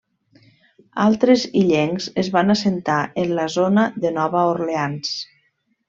[1.03, 5.15] Altres illencs es van assentar en la zona de Nova Orleans.